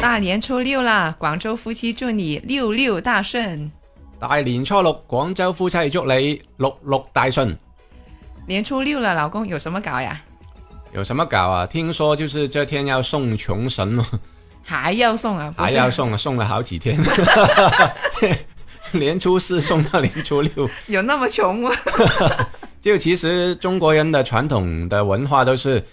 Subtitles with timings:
[0.00, 3.70] 大年初六啦，广州夫妻祝你六六大顺。
[4.18, 7.54] 大年初六，广州夫妻祝你六六大顺。
[8.46, 10.18] 年初六了，老公有什么搞呀？
[10.94, 11.66] 有什么搞啊？
[11.66, 14.06] 听说就是这天要送穷神咯。
[14.62, 15.52] 还要送啊？
[15.58, 16.16] 还要送，啊？
[16.16, 16.98] 送了好几天。
[18.92, 20.68] 年初四送到年初六。
[20.86, 21.70] 有那么穷吗？
[22.80, 25.84] 就其实中国人的传统的文化都是，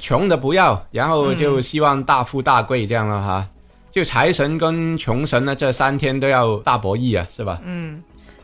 [0.00, 3.46] 穷的不要，然后就希望大富大贵这样了哈。
[3.96, 7.58] 就财神跟穷神呢，这三天都要大博弈啊，是吧？
[7.64, 8.02] 嗯，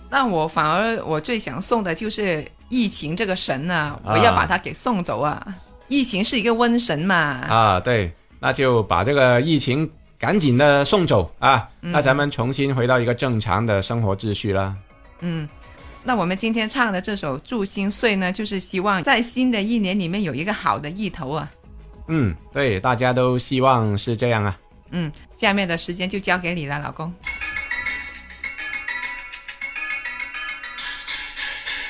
[0.09, 5.47] 那我反而我最想送的就是疫情这个神呢，我要把他给送走啊！
[5.89, 7.15] 疫情是一个瘟神嘛。
[7.15, 8.11] 啊，对，
[8.41, 9.87] 那就把这个疫情
[10.19, 11.69] 赶紧的送走啊！
[11.83, 14.75] 那咱们重新回到一个正常的生活秩序啦。
[15.21, 15.47] 嗯，
[16.03, 21.51] 那我们今天唱的这首《祝新岁》呢，就是希望在新的一年里面有一个好的意头啊。
[22.09, 24.59] 嗯，对，大家都希望是这样啊。
[24.93, 25.13] 嗯。
[25.43, 27.13] 下面的时间就交给你了，老公。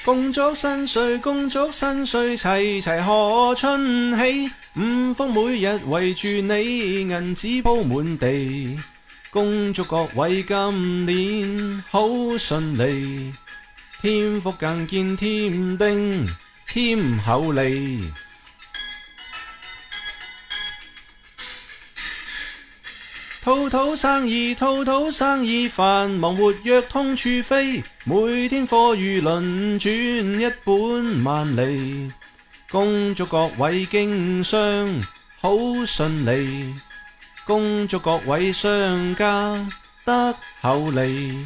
[0.02, 4.50] 工祝新岁，工祝新岁，齐齐贺春喜。
[4.74, 8.74] 五福每日围住你，银纸铺满地，
[9.28, 12.08] 恭祝各位今年好
[12.38, 13.34] 顺利，
[14.00, 16.26] 添福更见添丁
[16.66, 18.10] 添厚利。
[23.44, 27.82] 兔兔生意，兔兔生意繁忙活跃，通处飞。
[28.04, 32.12] 每天货如轮转，一本万里。
[32.70, 34.88] 恭祝各位经商
[35.40, 35.50] 好
[35.84, 36.72] 顺利，
[37.44, 39.66] 恭祝各位商家
[40.04, 41.44] 得厚利。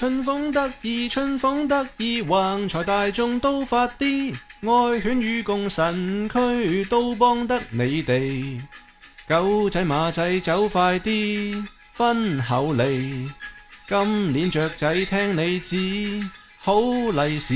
[0.00, 8.58] 春风得意，春风得意，横财大众都发啲，爱犬与共神区都帮得你哋，
[9.28, 13.30] 狗仔马仔走快啲，分口利，
[13.86, 17.52] 今年雀仔听你指，好利是，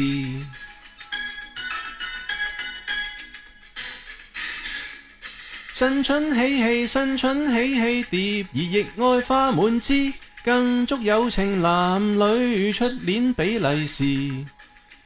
[5.73, 10.13] 新春喜气，新春喜气，蝶儿亦爱花满枝。
[10.45, 14.05] 更祝有情男女出年比利是，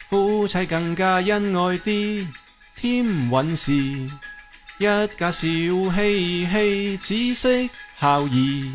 [0.09, 2.26] 夫妻更加恩爱啲
[2.75, 3.72] 添运事。
[3.72, 7.69] 一家笑嘻嘻，紫色
[8.00, 8.69] 孝义。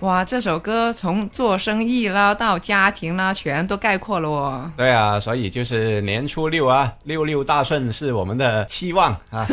[0.00, 4.70] 哇，这首歌从做生意啦到家庭啦，全都概括咯。
[4.76, 9.46] 对啊，所以就是年初六啊，六六大顺是我们的期望啊。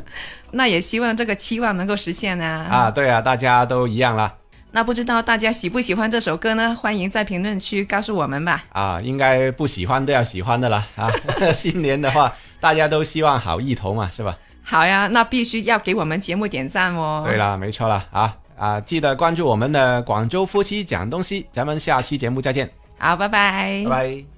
[0.50, 2.44] 那也希望这个期望能够实现呢。
[2.70, 4.32] 啊，对啊，大家都一样啦。
[4.72, 6.76] 那不知道大家喜不喜欢这首歌呢？
[6.80, 8.64] 欢迎在评论区告诉我们吧。
[8.70, 10.84] 啊，应该不喜欢都要喜欢的啦。
[10.94, 11.10] 啊，
[11.56, 14.36] 新年的话，大家都希望好意头嘛，是吧？
[14.62, 17.22] 好呀，那必须要给我们节目点赞哦。
[17.26, 18.78] 对了，没错了啊啊！
[18.80, 22.70] 记得关注我们的广州夫妻讲东西，咱们下期节目再见。
[22.98, 23.82] 好，拜拜。
[23.88, 24.37] 拜拜。